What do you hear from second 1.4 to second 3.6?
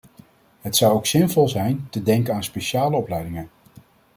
zijn te denken aan speciale opleidingen.